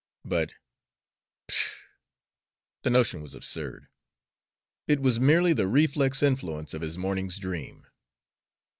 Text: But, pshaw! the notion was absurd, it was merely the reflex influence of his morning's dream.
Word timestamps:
But, 0.25 0.53
pshaw! 1.47 1.75
the 2.81 2.89
notion 2.89 3.21
was 3.21 3.35
absurd, 3.35 3.87
it 4.87 4.99
was 4.99 5.19
merely 5.19 5.53
the 5.53 5.67
reflex 5.67 6.23
influence 6.23 6.73
of 6.73 6.81
his 6.81 6.97
morning's 6.97 7.37
dream. 7.37 7.85